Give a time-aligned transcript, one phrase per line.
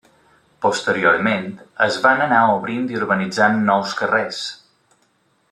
[0.65, 1.45] Posteriorment,
[1.87, 4.43] es van anar obrint i urbanitzant nous carrers.